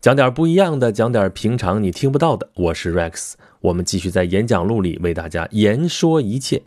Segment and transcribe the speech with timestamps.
[0.00, 2.48] 讲点不一样的，讲点平常你听不到的。
[2.54, 6.62] 我是 Rex，我们继续在演讲录里为大家言说一切。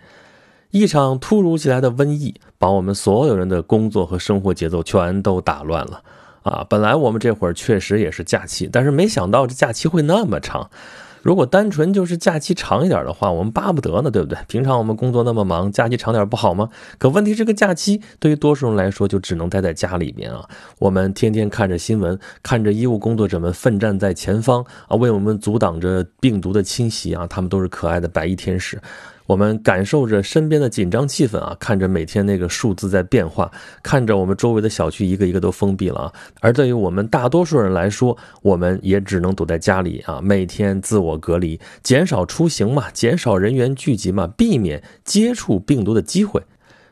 [0.69, 6.03] 一场突如其来的瘟疫，把我们所有人的工作和生活节奏全都打乱了。
[6.43, 10.69] 啊，本来我们这会儿确实也是假期，但是没想到这假期会那么长。
[11.23, 14.37] 如果单纯就是假期长一点的话，我们巴不得呢，对不对？
[14.47, 16.69] 平常我们工作那么忙，假期长点不好吗？
[16.99, 20.43] 可问题这个假期对于多数人来说，就只能待在家里面啊。
[20.79, 28.77] 我们天天看着新闻，看着医务工作者们奋战在前方啊，为我们阻挡着病毒的侵袭啊，他们都是可爱的白衣天使。
[29.25, 33.49] 我们感受着身边的紧张气氛啊，看着每天那个数字在变化，
[33.81, 36.13] 看着我们周围的小区一个一个都封闭了啊。
[36.41, 46.43] 而对于我们大多数人来说，我们也只能躲在家里啊，每天自我隔离，减少出行嘛，减少人员聚集嘛，避免接触病毒的机会。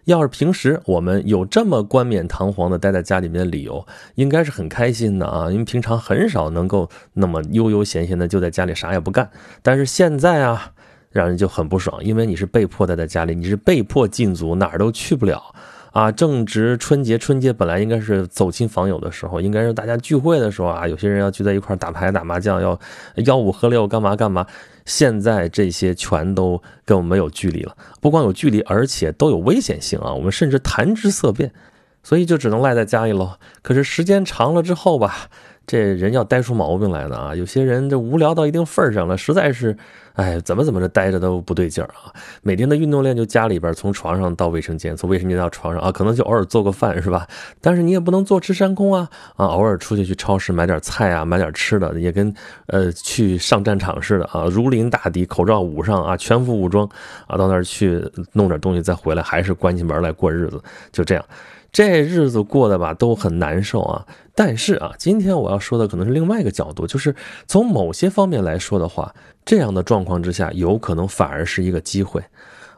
[0.06, 3.86] 要是平时我们有这么冠冕堂皇的待在家里面的理由，
[4.16, 9.30] 应该是很开心的啊，因为平常很少能够那么悠悠闲闲的就在家里啥也不干。
[9.62, 10.72] 但是现在啊。
[11.12, 15.54] 让人就很不爽，因为你是被迫待在家里，你是被迫禁足，哪儿都去不了
[15.92, 16.10] 啊！
[16.12, 22.80] 正值春节，春节本来应该是走亲访友的时候，应该是大家聚会的时候啊，有些人要聚在一块打牌、打麻将，要
[23.18, 24.48] 吆五喝六，干嘛干嘛。
[24.86, 30.14] 现在这些全都跟我们有距离了，不光有距离，而且都有危险性啊！
[30.14, 31.52] 我们甚至谈之色变，
[32.02, 33.34] 所以就只能赖在家里喽。
[33.62, 35.30] 可是时间长了之后吧。
[35.72, 37.34] 这人要呆出毛病来了啊！
[37.34, 39.74] 有些人这无聊到一定份儿上了，实在是，
[40.16, 42.12] 哎，怎么怎么着待着都不对劲儿啊！
[42.44, 47.26] 每天的运动量就家里边，从床上到卫生间，从卫生间到床上啊，可能就偶尔做个饭是吧？
[47.62, 49.46] 但是你也不能坐吃山空啊啊！
[49.46, 56.86] 偶尔出去去超市买点菜啊，买点吃的，也跟呃去上战场似的啊，如临大敌，口罩捂上啊，全副武装
[57.28, 60.62] 啊，到那儿去弄点东西再回来，还是关起门来过日子，
[60.92, 61.24] 就这样。
[61.72, 64.06] 这日子过得吧都很难受啊，
[64.36, 67.16] 但是啊，今天我要说的可能是另外一个角度，就是
[67.48, 69.14] 从某些方面来说的话，
[69.46, 72.22] 这样的状况之下，有可能反而是一个机会，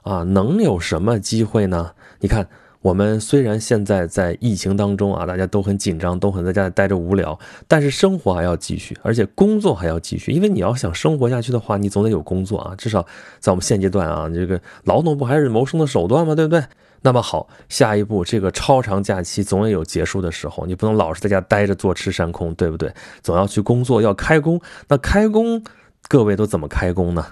[0.03, 1.91] 啊，能有什么机会呢？
[2.19, 2.47] 你看，
[2.81, 13.03] 我们虽然现在在疫情当中啊，大家都很紧张，都很在家里待着无聊，但是生活还要继续，而且工作还要继续，因为你要想生活下去的话，你总得有工作啊，至少
[13.39, 16.35] 在我们现阶段啊，这个劳动不还是谋生的手段吗？
[16.35, 16.63] 对不对？
[17.05, 22.91] 那么好，下一步这个超长假期总也有结束的时候，你不能老是在家待着坐吃山空，对不对？
[23.21, 24.59] 总要去工作，要开工。
[24.87, 25.61] 那开工，
[26.07, 27.27] 各位都怎么开工呢？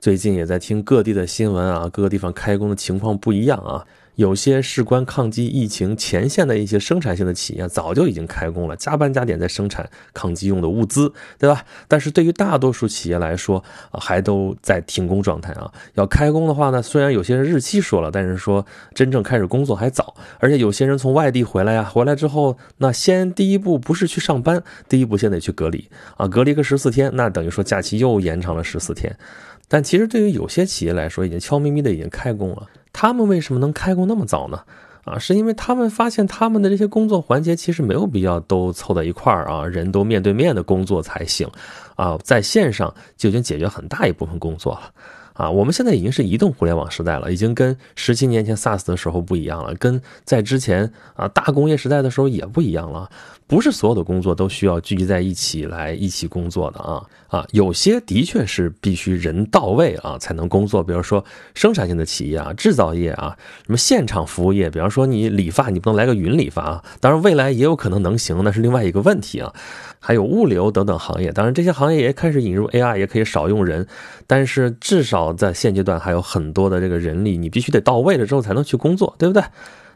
[0.00, 3.86] 最近也在听各地的新闻啊，各个地方开工的情况不一样啊。
[4.16, 11.64] 有些事关抗击疫情前线的一些生产性的企业，早就已经开工了，加班加点在生产抗击用的物资，对吧？
[11.88, 15.72] 但是对于大多数企业来说，还都在停工状态啊。
[15.94, 29.16] 要开工的话呢，虽然有些人日期说了，但是说真正开始工作还早，而且有些人从外地回来呀，回来之后，那先第一步不是去上班，第一步先得去隔离啊，隔离个十四天，那等于说假期又延长了十四天。
[29.68, 32.68] 但其实对于有些企业来说，已经悄咪咪的已经开工了。
[32.92, 34.62] 他们为什么能开工那么早呢？
[35.04, 41.50] 啊，是因为他们发现他们的这些工作环节其实没有必要都凑在一块儿啊，人都面对面的工作才行，
[41.96, 44.92] 啊，在线上就已经解决很大一部分工作了。
[45.34, 53.10] 啊，我们现在已经是移动互联网时代了，已经跟十七年前 SaaS 的时候不一样了，跟在之前啊大工业时代的时候也不一样了。
[53.48, 61.22] 不是所有的工作都需要聚集在一起来一起工作的啊啊，有些的确是必须人到位啊才能工作，比如说
[61.54, 66.84] 生产性的企业啊、制造业啊、什么现场服务业，比方说你理发，你不能来个云理发啊。
[66.98, 69.52] 当然，未来也有可能能行，那是另外一个问题啊。
[70.04, 73.86] 还有物流等等行业，当然这些行业也开始引入 AI，也可以少用人，
[74.26, 79.44] 但是至少在现阶段还有很多的这个人力，你必须得到位了之后才能去工作，对不对？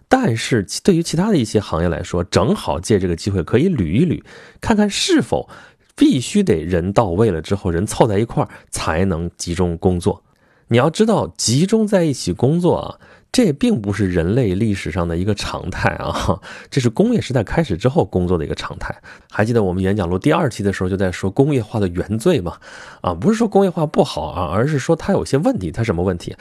[0.08, 4.22] 但是对于其他的一些行业来说，正好借这个机会可以捋一捋，
[4.60, 5.48] 看看是否
[5.96, 10.22] 必须得人到位了之后，人凑在一块儿才能集中工作。
[10.68, 12.98] 你要知道，集中在一起工作啊，
[13.36, 16.40] 这并不是人类历史上的一个常态啊，
[16.72, 18.96] 这是工业时代开始之后工作的一个常态。
[19.30, 22.56] 还记得我们演讲录第二期的时候就在说工业化的原罪吗？
[23.02, 25.70] 啊，不是说工业化不好啊，而是说它有些问题。
[25.70, 26.34] 它什么问题？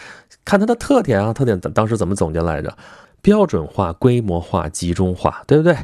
[0.46, 2.74] 看它的特点啊，特点当时怎么总结来着？
[3.22, 5.76] 标准化、规模化、集中化，对不对？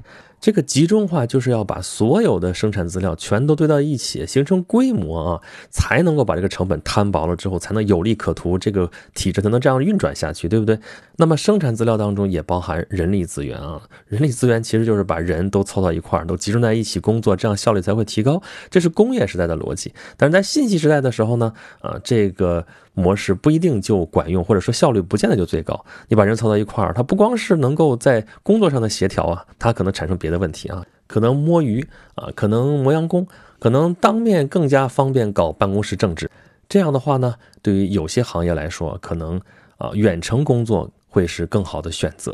[0.41, 10.79] 这个集中化就是要把所有的生产资料全都堆到一起，形成规模啊，才能够把这个成本摊薄了之后，才能有利可图，这个体制才能这样运转下去，对不对？
[11.17, 18.41] 那么生产资料当中也包含人力资源啊，人力资源其实就是把人都凑到一块儿，都集中在一起工作，这样效率才会提高。
[18.71, 19.93] 这是工业时代的逻辑。
[20.17, 22.65] 但是在信息时代的时候呢，啊，这个
[22.95, 25.85] 模式不一定就管用，或者说效率不见得就最高。
[26.07, 30.30] 你把人凑到一块儿，它不光是能够在工作上的协调啊，它可能产生别。
[30.31, 33.27] 的问题啊，可能摸鱼啊，可能磨洋工，
[33.59, 36.27] 可能当面更加方便搞办公室政治。
[36.67, 39.39] 这样的话呢，对于有些行业来说，可能
[39.77, 42.33] 啊远程工作会是更好的选择。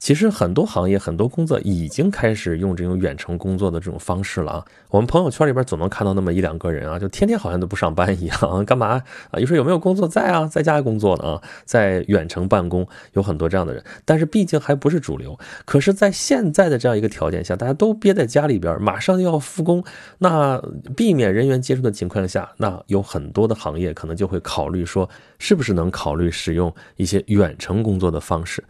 [0.00, 4.64] 其实很多行业、很多工作已经开始用这种远程工作的这种方式了啊。
[4.88, 8.86] 我们朋友圈里边总能看到那么一两个人啊，就天天好像都不上班一样， 干嘛
[9.30, 9.38] 啊？
[9.38, 10.46] 你说有没有工作在啊？
[10.46, 13.84] 在家工作呢啊，在远程办公，有很多这样的人。
[14.06, 15.38] 但是毕竟还不是主流。
[15.66, 19.84] 可是，在现在的这样一个条件下，大家都憋在家里边，马上就要复工，
[20.16, 20.58] 那
[20.96, 25.06] 避免人员接触的情况下，那有很多的行业可能就会考虑说，
[25.38, 28.64] 是不是能考虑使用一些远程工作的方式。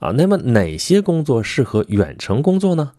[0.00, 2.92] 啊，那么哪哪些工作适合远程工作呢？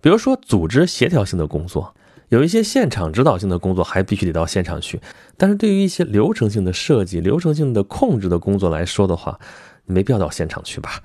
[0.00, 1.94] 比如说组织协调性的工作，
[2.30, 5.00] 有一些现场指导性的工作还必须得到现场去。
[5.36, 9.38] 但是对于一些流程性的设计、流程性的控制的工作来说的话，
[9.84, 11.00] 没必要到现场去吧。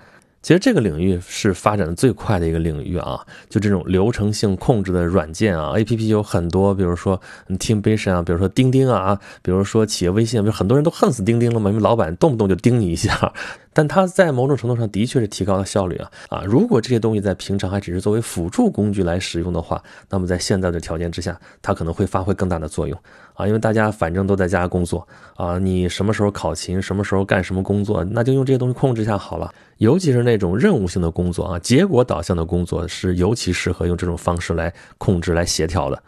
[0.48, 11.70] 其实这个领域是发展的最快的一个领域啊，就这种流程性控制的软件啊，A P P 有很多，比如说 Teamvision 啊，比如说钉钉啊，比如说企业微信，不是很多人都恨死钉钉了吗？
[11.70, 13.34] 因为老板动不动就盯你一下。
[13.74, 16.44] 但它在某种程度上的确是提高了效率啊啊！
[16.44, 23.00] 如果这些东西在平常还只是作为辅助工具来使用的话，那么在现在的条件之下，它可能会发挥更大的作用
[23.36, 23.46] 啊！
[23.46, 29.54] 因为大家反正都在家工作啊，你什么时候考勤，什么时候干什么工作，那就用这些东西控制一下好了。
[29.78, 36.04] 尤其是那种任务性的工作啊，结果导向的工作是尤其适合用这种方式来控制、来协调的。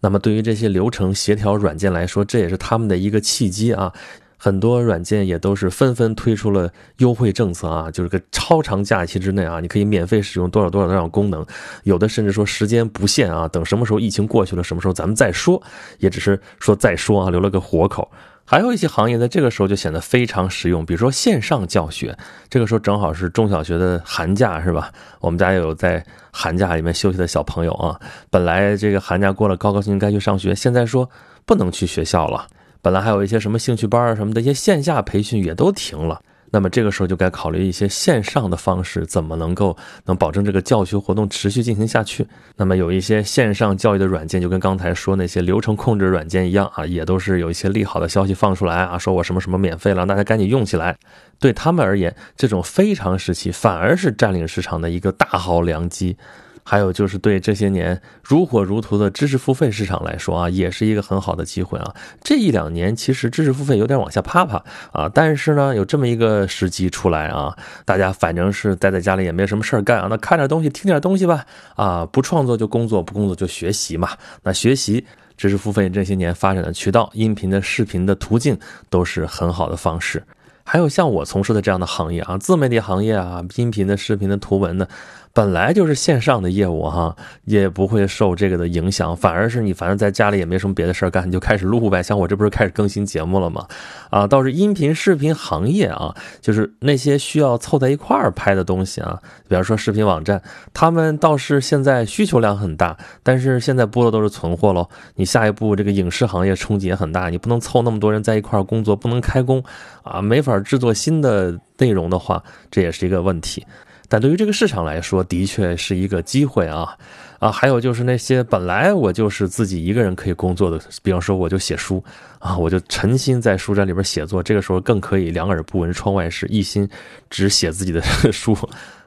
[0.00, 3.92] 那么对于这些流程协调软件来说，这也是他们的一个契机啊。
[4.36, 11.46] 很多软件也都是纷纷推出了优惠政策啊，就是个超长假期之内啊，你可以免费使用多少多少多少功能，
[11.84, 15.62] 有的甚至说时间不限啊，等什么时候疫情过去了，什么时候咱们再说，
[15.98, 18.10] 也只是说再说啊，留了个活口。
[18.44, 22.16] 还有一些行业在这个时候就显得非常实用，比如说线上教学，
[22.50, 24.92] 这个时候正好是中小学的寒假是吧？
[25.20, 27.98] 我们家有在寒假里面休息的小朋友啊，
[28.30, 31.08] 本来这个寒假过了，高高兴兴该去上学，现在说
[31.46, 32.46] 不能去学校了。
[32.82, 36.20] 本来还有一些什么兴趣班啊什么的一些线下培训也都停了，
[36.52, 42.24] 那么这个时候就该考虑一些线上的方式，怎么能够能保证这个教学活动持续进行下去？
[42.56, 50.96] 那么有一些线上教育的软件，就跟刚才说那些流程控制软件一样啊，也都是有一些利好的消息放出来啊，说我什么什么免费了，大家赶紧用起来。
[51.40, 56.16] 对他们而言，这种非常时期反而是占领市场的一个大好良机。
[56.64, 61.94] 还有就是对这些年如火如荼的知识付费市场来说啊，也是一个很好的机会啊。
[62.22, 64.62] 这一两年其实知识付费有点往下趴趴
[64.92, 71.44] 啊，但是呢，有这么一个时机出来啊，大家反正是待在家里也没什么事儿干啊，那看点东西听点东西吧
[71.74, 74.10] 啊，不创作就工作，不工作就学习嘛。
[74.44, 75.04] 那学习
[75.36, 78.56] 知识付费这些年发展的渠道，音频的、视频的途径
[78.88, 80.22] 都是很好的方式。
[80.64, 84.88] 还有像我从事的这样的行业啊，自媒体行业啊，音频的、视频的、图文的。
[85.34, 92.02] 本来就是线上的业务哈，也不会受这个的影响，反而是你反正在家里也没什么别的事儿干，你就开始录呗。
[92.02, 93.66] 像我这不是开始更新节目了吗？
[94.10, 99.18] 啊，倒是音频视频行业啊，就是那些需要凑在一块儿拍的东西啊，
[99.48, 100.42] 比方说视频网站，
[100.74, 104.86] 他们倒是现在需求量很大，但是现在播的都是存货喽。
[105.14, 109.64] 你下一步这个影视行业冲击也很大，你不能凑那么多人在一块儿工作，不能开工
[110.02, 113.64] 啊，没法制作新的内容的话，这也是一个问题。
[114.12, 116.94] 但对于这个市场来说，的确是一个机会啊
[117.38, 117.50] 啊！
[117.50, 122.04] 还有就是那些本来我就是自己一个人可以工作的，比方说我就写书
[122.38, 126.86] 啊，我就沉心在书斋里边写作，这个时候更可以两耳不闻窗外事，一心
[127.30, 128.54] 只写自己的 书。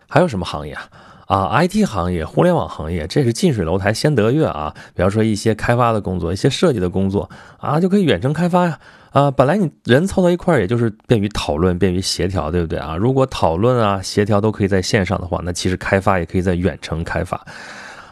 [0.07, 0.89] 还有什么行业啊？
[1.25, 4.73] 啊，IT 行业、互联网行业，这是近水楼台先得月啊！
[4.93, 8.79] 比方说一些开发的工作、一些设计的工作啊，就可以远程开发呀。
[9.11, 12.95] 啊，本来你人凑到一块儿，也就是便于讨论、便于协调，对不对啊？
[12.95, 17.43] 如果讨论啊、协调都可以在线上的话，那其实开发也可以在远程开发。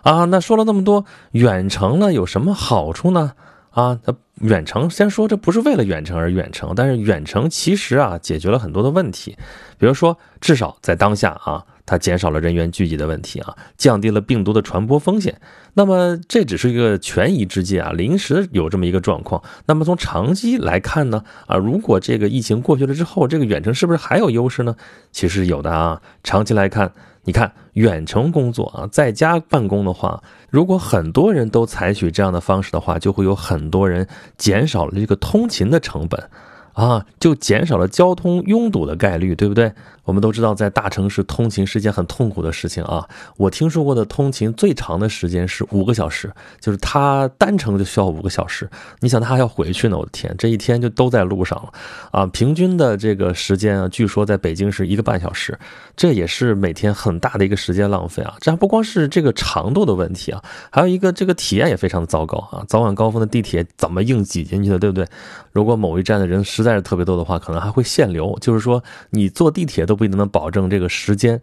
[0.02, 3.34] 啊，那说了那么多，远程呢有什么好处呢？
[3.70, 9.38] 啊，那远程先说，这不是为了远程而远程，但是远程其实啊解决了很多的问题，
[9.78, 11.64] 比如说至少在当下啊。
[11.86, 15.40] 它减少了人员聚集的问题啊，降低了病毒的传播风险。
[15.74, 19.44] 那么这只是一个权宜之计啊，临时有这么一个状况。
[19.66, 24.76] 那么从长期来看呢，啊，如果这个疫情过去了之后，这个远程是不是还有优势呢？
[25.12, 26.02] 其实有的啊。
[26.24, 36.30] 长期来看，你看远程工作啊，在家办公的话，如果很多人都采取这样的方式的话，就会有很多人减少了这个通勤的成本。
[36.74, 39.72] 啊，就减少了交通拥堵的概率，对不对？
[40.06, 43.08] 我们都知道，在大城市通勤是件很痛苦的事情啊。
[43.38, 48.70] 我听说过的通勤最长的时间是五个小时，就是他单程就需要五个小时。
[49.00, 51.72] 你想他还要回去呢，我的天，这一天就都在路上了
[52.12, 52.26] 啊。
[52.28, 55.58] 平均的这个时间啊，据说在北京是一个半小时，
[55.96, 58.36] 这也是每天很大的一个时间浪费啊。
[58.42, 62.66] 这还不光是这个长度的问题啊，还有一个这个体验也非常的糟糕啊。
[62.68, 65.08] 早晚高峰的地铁怎么硬挤进去的，对不对？
[65.54, 69.94] 如果某一站的人实在是特别多的话，可能还会限流，就是说你坐地铁都。
[69.94, 71.40] 都不一定能保证这个时间。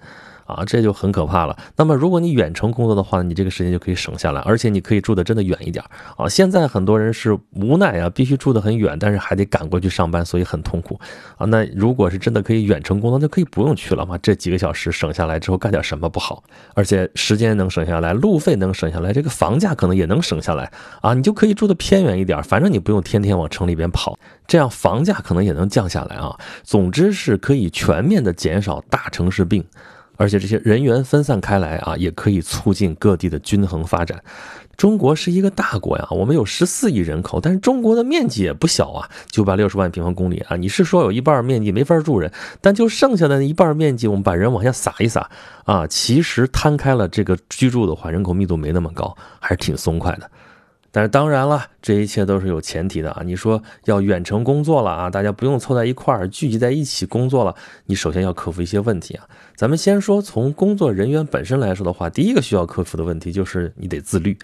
[0.50, 1.56] 啊，这就很可怕了。
[1.76, 5.84] 那么，如果你远程工作的话，你这个时间就可以省下来，而且你可以住的真的远一点
[6.16, 6.28] 啊。
[6.28, 10.98] 现在很多人是无奈啊，必须住得很远，但是还得赶过去上班，所以很痛苦
[11.36, 11.46] 啊。
[11.46, 14.18] 那如果是真的可以远程工作，就可以不用去了嘛。
[14.18, 16.42] 这几个小时省下来之后，干点什么不好？
[16.74, 21.14] 而且时间能省下来，路费能省下来，这个房价可能也能省下来啊。
[21.14, 26.36] 你就可以住的偏远一点，反正你不用天天往城里边跑，这样房价可能也能降下来啊。
[26.62, 29.64] 总之是可以全面的减少大城市病。
[30.20, 34.22] 而且这些人员分散开来啊，也可以促进各地的均衡发展。
[34.76, 40.56] 中国是一个大国呀，我们有十四亿人口，但是中国的面积也不小啊，九百六十万平方公里啊。
[40.56, 45.30] 你是说有一半面积没法住人，但就剩下的那一半面积，我们把人往下撒一撒
[45.64, 50.30] 啊，其实摊开了这个居住的话，人口密度没那么高，还是挺松快的。
[50.92, 53.22] 但是当然了，这一切都是有前提的啊！
[53.24, 57.54] 你说要远程工作了啊，大家不用凑在一块儿聚集在一起工作了，
[57.86, 59.28] 你首先要克服一些问题啊。
[59.54, 64.36] 咱们先说从工作人员本身来说的话，第一个需要克服的问题就是你得自律。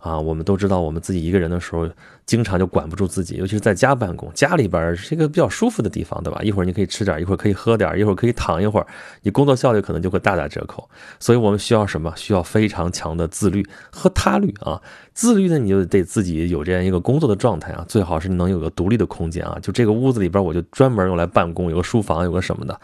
[0.00, 1.88] 啊，我们都知道，我们自己一个人的时候，
[2.24, 6.40] 经常就管不住自己，尤其是在家办公，家里边是一个比较舒服的地方，对吧？
[6.42, 8.86] 一会儿你可以吃点，一会儿可以喝点，一会儿可以躺一会儿，
[9.22, 10.88] 你工作效率可能就会大打折扣。
[11.18, 12.10] 所以我们需要什么？
[12.16, 14.80] 需要非常强的自律和他律啊。
[15.12, 22.80] 自律呢，你就得自己有这样一个工作的状态啊，最好是能有个独立的空间啊，就这个屋子里边，我就专门用来办公，有个书房，有个什么的。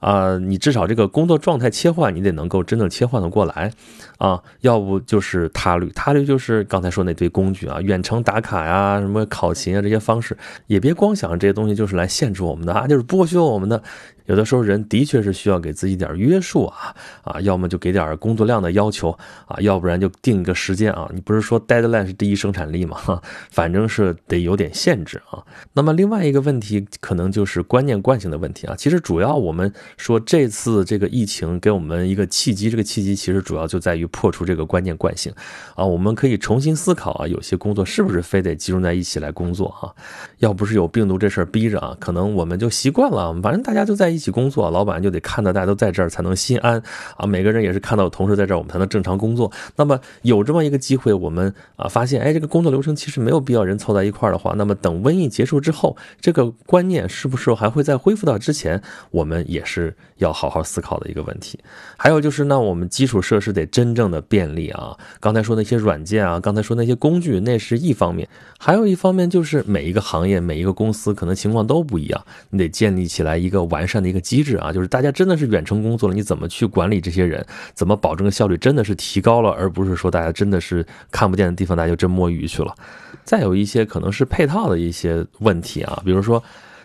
[0.00, 3.72] 啊，你至少这个工作状态切换，你得能够真正切换的过来，
[4.18, 13.82] 啊，要不就是他律，他律就是刚才说那堆工具啊，远程打卡呀，什么考勤啊这些方式，也别光想着这些东西就是来限制我们的啊，就是剥削我们的。
[14.26, 19.10] 有的时候人的确是需要给自己点约束啊啊，要么就给点工作量的要求
[19.46, 21.10] 啊，要不然就定一个时间啊。
[21.12, 23.20] 你不是说 deadline 是第一生产力吗？
[23.50, 25.42] 反正是得有点限制啊。
[25.72, 28.74] 那么另外一个问题可能就是观念惯性的问题啊。
[28.78, 35.32] 其实主要我们说这次这个疫情给我们一个契机，这个契机其实主要就在于破除这个观念惯性
[35.74, 35.84] 啊。
[35.84, 39.92] 我们可以重新思考啊，有些工作是不是非得集中在一起来工作哈？
[40.38, 44.20] 要不是有病毒这事儿逼着啊，可能我们就习惯了，反正大家就在一。
[44.20, 46.82] 起工作，老板就得看到大家都在这儿才能心安
[47.16, 47.26] 啊。
[47.26, 49.50] 每个人也是看到同事在这儿，我们才能正常工作。
[49.76, 58.82] 那么有这么一个机会，我们啊发现，哎，这个工作流程其实没有必要人凑在一块儿的话，那么等瘟疫结束之后，这个观念是不是还会再恢复到之前？
[59.10, 61.58] 我们也是是要好好思考的一个问题。
[61.96, 64.94] 还有就是，那我们基础设施得真正的便利啊。
[65.18, 74.10] 刚才说那些软件啊，刚才说那些工具，那是一方面，还有一方面就是每一个行业、每一个公司可能情况都不一样，你得建立起来一个完善的。
[74.10, 77.46] 一个机制啊，就是大家真的是远程工作了，你怎么去管理这些人？
[77.74, 82.74] 怎么保证效率真的是提高了，而不是说大家真的是看不见的地方，大家就真摸鱼去了？
[83.22, 86.42] 再有一些可能是配套的一些问题啊，比如说。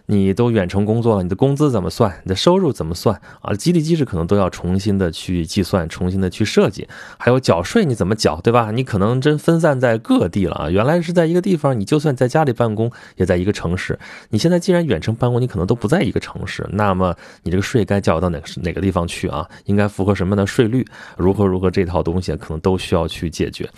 [0.08, 2.22] 你都远程工作了，你的工资怎么算？
[2.24, 3.54] 你的收入怎么算啊？
[3.54, 6.88] 激励机制可能都要重新的去计算，重新的去设计。
[7.18, 8.72] 还有缴税你怎么缴，对吧？
[8.72, 10.70] 你可能真分散在各地了啊！
[10.70, 13.98] 原来是在一个地方，你就算在家里办公，也在一个城市。
[14.30, 19.48] 你现在既然远程办公，你可能都不在一个城市，那么你这个税该缴到哪个哪个地方去啊？
[19.66, 20.86] 应该符合什么样的税率？
[21.18, 23.70] 如何如何这套东西可能都需要去解决。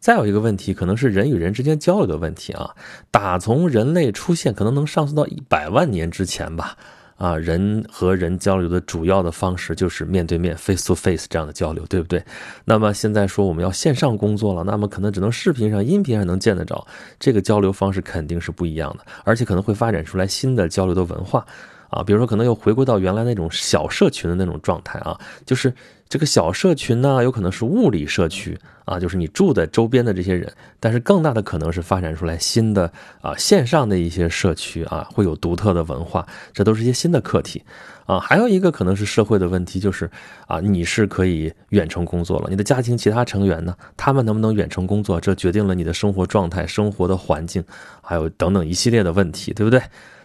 [0.00, 2.74] 再有一个问题，可能是人与人之间交流的问题啊。
[3.10, 6.76] 打从人类出现，可能能上溯到一百万年之前吧。
[7.16, 12.24] 啊，人和人交流的主要的方式就是面对面 （face to face） 这样的交流，对不对？
[12.64, 16.86] 那么现在说我们要线上工作了，那么可能只能视频上、音频上能见得着，
[17.18, 21.44] 这个交流方式肯定是不一样的，而且可能会发展出来新的交流的文化。
[21.90, 25.72] 啊，比如说可能又回归到原来那种小社群的那种状态啊，就是
[26.08, 37.62] 这个小社群呢，有可能是物理社区啊，就是你住的周边的这些人，但是更大的可能是发展出来新的啊线上的一些社区啊，会有独特的文化，这都是一些新的课题
[38.06, 38.18] 啊。
[38.18, 40.10] 还有一个可能是社会的问题，就是
[40.48, 47.62] 啊，你是可以远程工作了，你的家庭其他成员呢，他们能不能远程工作，这决定了你的生活状态、生活的环境，
[48.02, 49.80] 还有等等一系列的问题，对不对？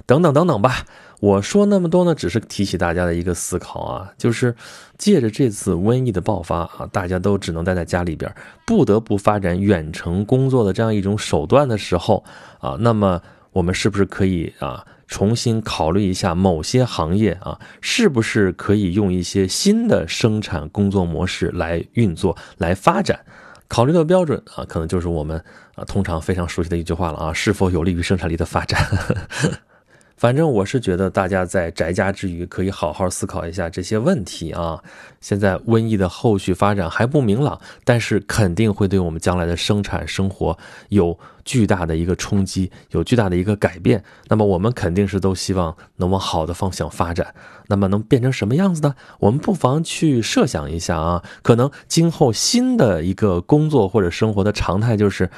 [0.07, 0.85] 等等等等吧。
[1.25, 4.55] 我说那么多呢，只是提起大家的一个思考啊，就是
[4.95, 8.31] 借着这次瘟疫的爆发啊，大家都只能待在家里边，
[8.63, 12.23] 不得不发展远程工作的这样一种手段的时候
[12.59, 13.19] 啊，那么
[13.53, 23.21] 我们是不是可以啊，重新考虑一下某些行业啊，是不是可以用一些新的生产工作模式来运作、来发展？
[23.67, 28.79] 考虑的标准啊，可能就是我们啊通常非常熟悉的一句话了啊，是否有利于生产力的发展？
[30.17, 34.81] 反正我是觉得，大家在宅家之余，可以好好思考一下这些问题啊。
[35.19, 40.57] 现在瘟疫的后续发展还不明朗，但是肯定会对我们将来的生产生活
[40.87, 44.01] 有巨大的一个冲击，有巨大的一个改变。
[44.29, 47.35] 那么我们肯定是都希望能往好的方向发展。
[47.67, 48.95] 那么能变成什么样子呢？
[49.19, 55.29] 我们不妨去设想一下啊，可能今后新的一个工作或者生活的常态就是。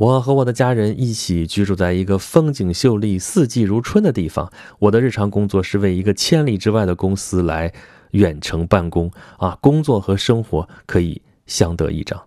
[0.00, 4.50] 我和我的家人一起居住在一个风景秀丽、四季如春的地方。
[4.78, 7.70] 我的日常工作是为一个千里之外的公司来
[8.12, 12.18] 远程办公啊，工作和生活可以相得益彰。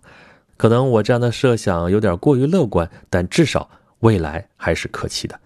[0.56, 5.40] 可能我这样的设想有点过于乐观，但至少未来还是可期的。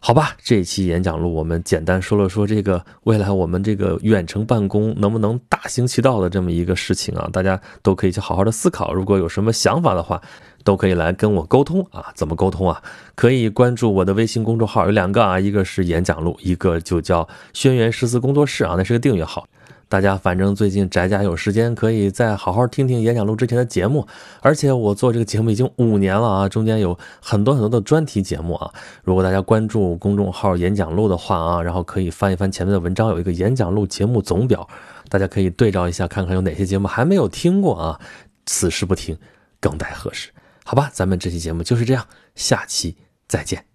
[0.00, 8.92] 好吧，这一期演讲录我们简单说了说这个未来我们这个远程办公能不能大行其道的这么一个事情啊，大家都可以去好好的思考。
[8.92, 10.20] 如果有什么想法的话，
[10.64, 12.06] 都可以来跟我沟通啊。
[12.16, 12.82] 怎么沟通啊？
[13.14, 19.46] 可以关注我的微信公众号，有两个啊，一个是演讲录，一个就叫轩辕十四工作室啊，那是个订阅号。
[19.86, 24.04] 大家反正最近宅家有时间，可以再好好听听演讲录之前的节目。
[24.40, 28.72] 而且我做这个节目已经五年了啊，中间有很多很多的专题节目啊。
[29.04, 34.66] 如果大家关注公众号演讲录的话啊，然后可以翻一翻前面的文章，有一个演讲录节目总表，
[35.10, 38.00] 大家可以对照一下，看看有哪些节目还没有听过啊。
[38.46, 39.16] 此时不听，
[39.60, 40.30] 更待何时？
[40.64, 42.96] 好吧，咱们这期节目就是这样，下期
[43.28, 43.73] 再见。